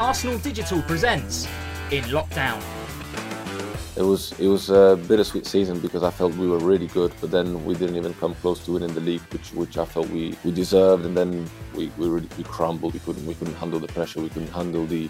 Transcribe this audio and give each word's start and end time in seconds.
Arsenal 0.00 0.38
Digital 0.38 0.82
presents 0.82 1.46
In 1.92 2.02
Lockdown. 2.04 2.60
It 3.96 4.02
was 4.02 4.32
it 4.40 4.48
was 4.48 4.68
a 4.68 4.98
bittersweet 5.06 5.46
season 5.46 5.78
because 5.78 6.02
I 6.02 6.10
felt 6.10 6.34
we 6.34 6.48
were 6.48 6.58
really 6.58 6.88
good, 6.88 7.12
but 7.20 7.30
then 7.30 7.64
we 7.64 7.74
didn't 7.74 7.94
even 7.94 8.12
come 8.14 8.34
close 8.34 8.64
to 8.64 8.72
winning 8.72 8.92
the 8.92 9.00
league, 9.00 9.20
which 9.30 9.52
which 9.52 9.78
I 9.78 9.84
felt 9.84 10.08
we, 10.08 10.36
we 10.42 10.50
deserved, 10.50 11.04
and 11.06 11.16
then 11.16 11.48
we 11.76 11.92
we, 11.96 12.08
really, 12.08 12.28
we 12.36 12.42
crumbled. 12.42 12.94
We 12.94 12.98
couldn't 12.98 13.24
we 13.24 13.34
couldn't 13.34 13.54
handle 13.54 13.78
the 13.78 13.86
pressure. 13.86 14.20
We 14.20 14.30
couldn't 14.30 14.52
handle 14.52 14.84
the 14.84 15.08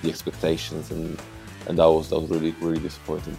the 0.00 0.08
expectations, 0.08 0.90
and 0.90 1.20
and 1.66 1.78
that 1.78 1.84
was 1.84 2.08
that 2.08 2.18
was 2.18 2.30
really 2.30 2.52
really 2.62 2.80
disappointing. 2.80 3.36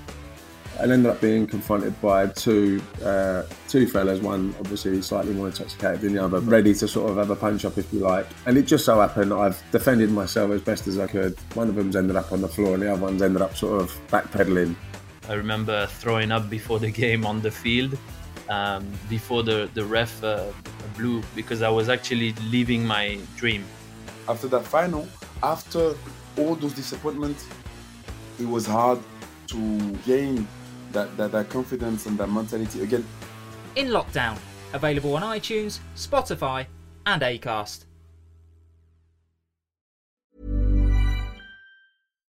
And 0.80 0.92
ended 0.92 1.12
up 1.12 1.22
being 1.22 1.48
confronted 1.48 2.00
by 2.02 2.28
two 2.28 2.82
uh, 3.04 3.44
two 3.68 3.88
fellas. 3.88 4.20
One 4.20 4.54
obviously 4.60 5.02
slightly 5.02 5.34
more 5.34 5.48
intoxicated 5.48 6.02
than 6.02 6.14
the 6.14 6.24
other, 6.24 6.40
ready 6.40 6.74
to 6.76 6.88
sort 6.88 7.10
of 7.12 7.18
have 7.18 7.30
a 7.30 7.36
punch 7.36 7.66
up 7.66 7.78
if 7.78 7.92
you 7.94 8.00
like. 8.00 8.28
And 8.46 8.58
it 8.58 8.64
just 8.64 8.86
so 8.86 9.00
happened 9.00 9.34
I've 9.34 9.62
defended 9.72 10.12
myself 10.12 10.52
as 10.52 10.62
best 10.62 10.88
as 10.88 11.00
I 11.00 11.08
could. 11.08 11.38
One 11.54 11.70
of 11.70 11.76
them's 11.76 11.96
ended 11.96 12.16
up 12.16 12.32
on 12.32 12.42
the 12.42 12.50
floor, 12.50 12.74
and 12.74 12.84
the 12.84 12.92
other 12.92 13.02
one's 13.02 13.22
ended 13.22 13.42
up 13.42 13.56
sort 13.56 13.82
of 13.82 13.92
backpedaling. 14.08 14.76
I 15.28 15.34
remember 15.34 15.88
throwing 15.88 16.32
up 16.32 16.50
before 16.50 16.80
the 16.80 16.92
game 16.92 17.26
on 17.26 17.42
the 17.42 17.52
field, 17.52 17.98
um, 18.50 18.86
before 19.10 19.44
the 19.44 19.70
the 19.74 19.84
ref 19.84 20.24
uh, 20.24 20.46
blew, 20.98 21.24
because 21.36 21.62
I 21.62 21.70
was 21.70 21.90
actually 21.90 22.34
living 22.52 22.86
my 22.86 23.18
dream. 23.36 23.64
after 24.28 24.48
that 24.48 24.66
final, 24.66 25.08
after 25.44 25.94
all 26.38 26.56
those 26.56 26.74
disappointments, 26.74 27.46
it 28.40 28.48
was 28.48 28.66
hard 28.66 29.00
to 29.48 29.92
gain 30.06 30.48
that, 30.96 31.16
that, 31.18 31.32
that 31.32 31.50
confidence 31.50 32.08
and 32.08 32.18
that 32.18 32.28
mentality 32.28 32.82
again. 32.82 33.06
In 33.76 33.88
Lockdown. 33.88 34.38
Available 34.74 35.16
on 35.16 35.22
iTunes, 35.22 35.80
Spotify, 35.96 36.66
and 37.06 37.22
Acast. 37.22 37.86